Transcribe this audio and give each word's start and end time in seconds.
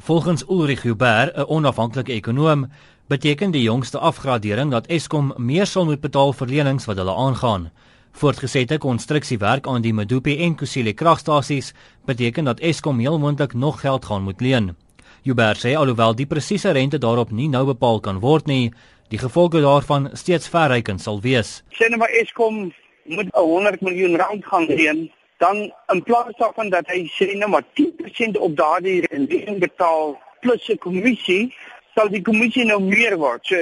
Volgens 0.00 0.44
Ulrich 0.48 0.82
Huber, 0.82 1.32
'n 1.34 1.44
onafhanklike 1.48 2.12
ekonoom, 2.12 2.66
beteken 3.06 3.50
die 3.50 3.62
jongste 3.62 3.98
afgradering 3.98 4.70
dat 4.70 4.86
Eskom 4.86 5.34
meer 5.36 5.66
sal 5.66 5.84
moet 5.84 6.00
betaal 6.00 6.32
vir 6.32 6.46
lenings 6.46 6.84
wat 6.84 6.96
hulle 6.96 7.14
aangaan. 7.14 7.70
Voortgesette 8.12 8.78
konstruksiewerk 8.78 9.66
aan 9.66 9.82
die 9.82 9.92
Medupi 9.92 10.38
en 10.38 10.54
Kusile 10.54 10.92
kragstasies 10.92 11.74
beteken 12.04 12.44
dat 12.44 12.60
Eskom 12.60 12.98
heel 12.98 13.18
moontlik 13.18 13.54
nog 13.54 13.80
geld 13.80 14.04
gaan 14.04 14.22
moet 14.22 14.40
leen. 14.40 14.76
Huber 15.22 15.56
sê 15.56 15.74
alhoewel 15.74 16.14
die 16.14 16.26
presiese 16.26 16.70
rente 16.70 16.98
daarop 16.98 17.30
nie 17.30 17.48
nou 17.48 17.66
bepaal 17.66 18.00
kan 18.00 18.20
word 18.20 18.46
nie, 18.46 18.72
die 19.08 19.18
gevolge 19.18 19.60
daarvan 19.60 20.10
steeds 20.12 20.48
verrykend 20.48 21.00
sal 21.00 21.20
wees. 21.20 21.62
Sê 21.70 21.90
net 21.90 21.98
maar 21.98 22.14
Eskom 22.22 22.72
moet 23.04 23.28
100 23.32 23.80
miljoen 23.80 24.16
rand 24.16 24.44
gaan 24.44 24.66
leen 24.66 25.10
dan 25.38 25.72
in 25.86 26.02
plaas 26.02 26.36
daarvan 26.36 26.70
dat 26.70 26.86
hy 26.90 27.04
sê 27.14 27.34
nou 27.38 27.50
maar 27.50 27.66
10% 27.80 28.38
op 28.38 28.56
daardie 28.56 29.00
rekening 29.06 29.60
betaal 29.62 30.18
plus 30.40 30.68
'n 30.68 30.78
kommissie, 30.78 31.54
sal 31.94 32.08
die 32.08 32.22
kommissie 32.22 32.64
nou 32.64 32.80
meer 32.82 33.16
word. 33.16 33.46
So 33.46 33.56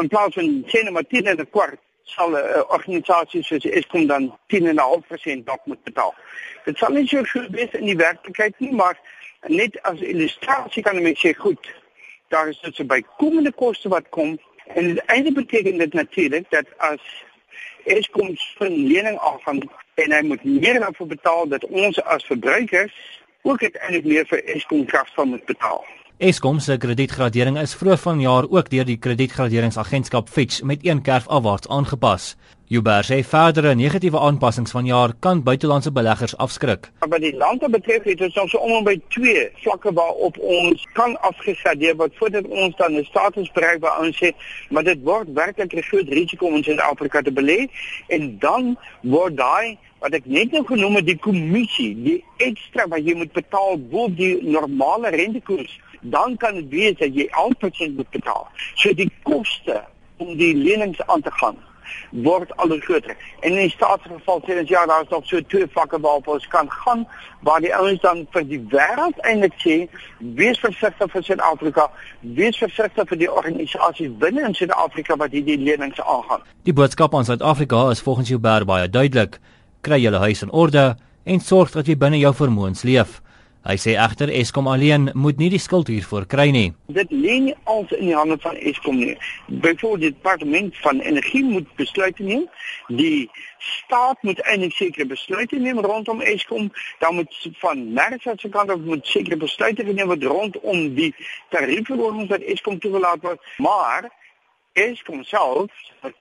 in 0.00 0.08
plaas 0.08 0.34
van 0.34 0.64
sê 0.66 0.82
nou 0.82 0.92
maar 0.92 1.06
10 1.06 1.26
en 1.26 1.38
'n 1.38 1.50
kwart 1.50 1.78
sal 2.02 2.30
'n 2.30 2.34
uh, 2.34 2.62
organisasie 2.68 3.42
soos 3.42 3.64
Eskom 3.64 4.06
dan 4.06 4.38
10.5% 4.46 5.46
dalk 5.46 5.64
moet 5.64 5.82
betaal. 5.82 6.14
Dit 6.64 6.78
sal 6.78 6.92
nie 6.92 7.06
so 7.06 7.22
goed 7.24 7.50
wees 7.50 7.70
in 7.70 7.86
die 7.86 7.96
werklikheid 7.96 8.58
nie, 8.58 8.72
maar 8.72 8.98
net 9.46 9.82
as 9.82 10.00
illustrasie 10.00 10.82
kan 10.82 11.06
ek 11.06 11.18
sê 11.18 11.34
goed. 11.34 11.74
Daar 12.28 12.48
is 12.48 12.60
dit 12.60 12.74
so 12.74 12.84
bykomende 12.84 13.52
koste 13.52 13.88
wat 13.88 14.08
kom 14.08 14.38
en 14.74 14.94
dit 14.94 15.02
eintlik 15.06 15.34
beteken 15.34 15.78
dit 15.78 15.92
natuurlik 15.92 16.50
dat 16.50 16.66
as 16.76 17.00
Eskom 17.84 18.36
se 18.36 18.68
lening 18.68 19.18
aangaan 19.18 19.60
en 19.94 20.12
hy 20.12 20.20
moet 20.26 20.44
meer 20.44 20.80
daarvoor 20.80 21.06
betaal 21.06 21.48
dat 21.48 21.64
ons 21.64 22.02
as 22.02 22.24
verbruikers 22.24 22.92
ook 23.42 23.62
uiteindelik 23.62 24.04
meer 24.04 24.26
vir 24.28 24.44
Eskom 24.54 24.84
krag 24.84 25.08
sal 25.14 25.26
moet 25.26 25.44
betaal. 25.44 25.84
Eskom 26.20 26.58
se 26.60 26.76
kredietgradering 26.76 27.58
is 27.58 27.74
vroeër 27.74 27.98
vanjaar 27.98 28.48
ook 28.50 28.70
deur 28.70 28.84
die 28.84 28.98
kredietgraderingsagentskap 28.98 30.28
Fitch 30.28 30.62
met 30.62 30.84
een 30.84 31.02
kerf 31.02 31.28
afwaarts 31.28 31.68
aangepas. 31.68 32.34
Uber 32.70 33.02
sê 33.02 33.16
verdere 33.26 33.72
negatiewe 33.74 34.18
aanpassings 34.22 34.70
vanjaar 34.70 35.10
kan 35.18 35.40
buitelandse 35.42 35.90
beleggers 35.92 36.36
afskrik. 36.36 36.84
Maar 37.08 37.18
die 37.18 37.32
lande 37.36 37.68
betref 37.68 38.04
het 38.06 38.20
ons 38.22 38.36
ons 38.42 38.52
om 38.58 38.84
by 38.86 38.92
twee 39.10 39.40
vlakke 39.62 39.90
waarop 39.96 40.36
ons 40.38 40.84
kan 40.94 41.16
afgeskadeer 41.26 41.96
word 41.98 42.14
voordat 42.20 42.46
ons 42.46 42.76
dan 42.78 42.94
'n 42.94 43.08
status 43.08 43.50
bereik 43.56 43.80
waar 43.82 43.98
ons 44.04 44.20
sê 44.22 44.30
maar 44.70 44.86
dit 44.86 45.02
word 45.02 45.32
werklik 45.34 45.74
'n 45.74 45.82
groot 45.82 46.08
risiko 46.08 46.46
om 46.46 46.54
in 46.54 46.62
Suid-Afrika 46.62 47.22
te 47.22 47.32
belê 47.32 47.66
en 48.06 48.38
dan 48.38 48.78
word 49.00 49.36
daai 49.36 49.78
wat 49.98 50.14
ek 50.14 50.26
net 50.26 50.52
nou 50.52 50.64
genoem 50.64 50.94
het 50.94 51.06
die 51.06 51.18
kommissie, 51.18 51.94
die 52.02 52.24
ekstra 52.36 52.86
wat 52.86 53.02
jy 53.02 53.14
moet 53.14 53.32
betaal 53.32 53.78
bo 53.78 54.08
die 54.08 54.38
normale 54.42 55.08
rentekoers, 55.10 55.80
dan 56.00 56.36
kan 56.36 56.54
dit 56.54 56.68
wees 56.68 56.94
dat 56.98 57.14
jy 57.14 57.26
altyd 57.30 57.96
moet 57.96 58.10
betaal. 58.10 58.46
So 58.74 58.94
die 58.94 59.10
koste 59.22 59.82
om 60.16 60.36
die 60.36 60.54
lenings 60.54 61.02
aan 61.06 61.20
te 61.20 61.30
gaan 61.30 61.58
word 62.10 62.52
al 62.56 62.76
groter. 62.80 63.16
En 63.40 63.52
in 63.52 63.62
die 63.66 63.72
staatsgeval 63.72 64.42
sê 64.46 64.58
ons 64.60 64.68
ja, 64.68 64.86
daar 64.86 65.02
is 65.02 65.12
nog 65.12 65.26
so 65.26 65.40
twee 65.52 65.66
vlakke 65.66 66.00
waarop 66.00 66.28
ons 66.28 66.46
kan 66.48 66.70
gaan 66.70 67.06
waar 67.46 67.60
die 67.60 67.72
ouens 67.74 68.00
dan 68.00 68.26
vir 68.34 68.44
die 68.48 68.60
wêreld 68.72 69.20
eintlik 69.28 69.56
sê 69.62 69.76
wees 70.18 70.60
versigtig 70.60 71.12
vir 71.12 71.24
Suid-Afrika, 71.24 71.86
wees 72.20 72.58
versigtig 72.60 73.08
vir 73.08 73.22
die 73.22 73.30
organisasies 73.32 74.12
binne 74.20 74.44
in 74.48 74.56
Suid-Afrika 74.56 75.16
wat 75.20 75.32
hierdie 75.36 75.58
lenings 75.60 76.00
aangaan. 76.00 76.44
Die 76.68 76.76
boodskap 76.76 77.14
aan 77.14 77.28
Suid-Afrika 77.28 77.88
is 77.94 78.04
volgens 78.04 78.28
Joubert 78.28 78.68
baie 78.68 78.88
duidelik 78.88 79.40
kry 79.80 80.02
julle 80.02 80.20
huis 80.26 80.44
in 80.44 80.52
orde 80.52 80.94
en 81.24 81.40
sorg 81.40 81.72
dat 81.72 81.88
jy 81.88 81.96
binne 81.96 82.20
jou 82.20 82.32
vermoëns 82.36 82.84
leef. 82.84 83.20
Hy 83.60 83.74
sê 83.76 83.92
egter 84.00 84.30
Eskom 84.32 84.68
alleen 84.72 85.10
moet 85.12 85.36
nie 85.36 85.50
die 85.52 85.60
skuld 85.60 85.90
hiervoor 85.92 86.24
kry 86.32 86.46
nie. 86.48 86.70
Dit 86.96 87.10
lê 87.12 87.34
nie 87.44 87.54
als 87.68 87.90
in 87.92 88.06
die 88.08 88.16
hande 88.16 88.38
van 88.40 88.56
Eskom 88.56 88.96
nie. 88.96 89.18
Byvoorbeeld 89.48 90.00
die 90.00 90.12
departement 90.14 90.78
van 90.80 91.02
energie 91.04 91.42
moet 91.44 91.68
besluite 91.76 92.24
neem. 92.24 92.46
Die 92.88 93.28
staat 93.58 94.22
moet 94.22 94.40
eintlik 94.48 94.72
sekere 94.78 95.06
besluite 95.12 95.60
neem 95.60 95.84
rondom 95.84 96.24
Eskom. 96.24 96.72
Dan 97.04 97.14
moet 97.20 97.36
van 97.60 97.92
Mercer 97.92 98.40
se 98.40 98.48
kant 98.48 98.70
af 98.70 98.80
moet 98.80 99.06
sekere 99.06 99.36
besluite 99.36 99.84
geneem 99.84 100.08
word 100.08 100.24
rondom 100.24 100.94
die 100.96 101.12
tariefverhogings 101.52 102.32
wat 102.32 102.48
Eskom 102.56 102.80
toegelaat 102.80 103.20
word. 103.28 103.44
Maar 103.58 104.08
Eskom 104.72 105.20
self 105.24 105.68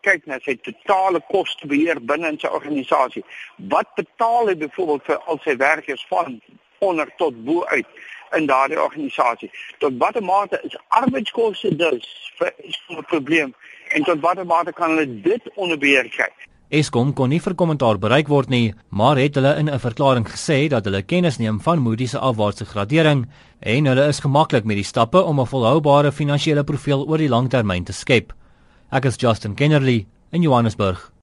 kyk 0.04 0.26
na 0.28 0.44
sy 0.44 0.60
totale 0.60 1.24
kostebeheer 1.32 2.04
binne 2.04 2.34
in 2.34 2.40
sy 2.40 2.52
organisasie. 2.52 3.24
Wat 3.72 3.96
betaal 3.96 4.52
hy 4.52 4.60
byvoorbeeld 4.60 5.08
vir 5.08 5.22
al 5.24 5.40
sy 5.48 5.56
werkers 5.56 6.04
van 6.12 6.42
onder 6.80 7.10
tot 7.18 7.44
bo 7.46 7.66
uit 7.66 7.88
in 8.38 8.46
daardie 8.46 8.82
organisasie? 8.82 9.52
Tot 9.78 9.98
watter 9.98 10.24
mate 10.24 10.60
is 10.64 10.78
arbeidskoste 10.88 11.76
dus 11.76 12.08
vir 12.38 12.54
'n 12.90 13.06
probleem 13.08 13.54
en 13.96 14.04
tot 14.04 14.20
watter 14.20 14.46
mate 14.46 14.74
kan 14.74 14.90
hulle 14.90 15.22
dit 15.22 15.42
onder 15.56 15.78
beheer 15.78 16.10
kry? 16.10 16.30
Eskom 16.70 17.16
kon 17.18 17.32
nie 17.34 17.40
vir 17.42 17.56
kommentaar 17.58 17.98
bereik 17.98 18.28
word 18.30 18.52
nie, 18.54 18.76
maar 18.94 19.18
het 19.18 19.36
hulle 19.36 19.56
in 19.58 19.70
'n 19.70 19.80
verklaring 19.80 20.28
gesê 20.28 20.70
dat 20.70 20.86
hulle 20.86 21.02
kennis 21.02 21.40
neem 21.40 21.60
van 21.60 21.80
Moody's 21.80 22.12
se 22.12 22.20
afwaartse 22.20 22.66
gradering 22.66 23.26
en 23.60 23.86
hulle 23.86 24.08
is 24.08 24.20
gemaklik 24.20 24.66
met 24.66 24.76
die 24.76 24.86
stappe 24.86 25.24
om 25.24 25.40
'n 25.40 25.48
volhoubare 25.48 26.12
finansiële 26.12 26.64
profiel 26.64 27.08
oor 27.08 27.18
die 27.18 27.30
lang 27.30 27.50
termyn 27.50 27.84
te 27.84 27.94
skep. 27.94 28.34
Ek 28.92 29.06
is 29.06 29.18
Justin 29.18 29.56
Kennerly 29.56 30.06
in 30.32 30.42
Johannesburg. 30.42 31.19